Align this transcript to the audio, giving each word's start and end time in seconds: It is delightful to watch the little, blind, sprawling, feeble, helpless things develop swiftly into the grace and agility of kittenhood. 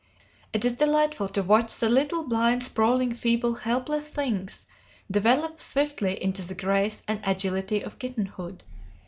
It 0.51 0.65
is 0.65 0.73
delightful 0.73 1.29
to 1.29 1.43
watch 1.43 1.75
the 1.75 1.87
little, 1.87 2.27
blind, 2.27 2.63
sprawling, 2.63 3.13
feeble, 3.13 3.53
helpless 3.53 4.09
things 4.09 4.65
develop 5.11 5.61
swiftly 5.61 6.13
into 6.23 6.41
the 6.41 6.55
grace 6.55 7.03
and 7.07 7.19
agility 7.23 7.83
of 7.83 7.99
kittenhood. 7.99 8.63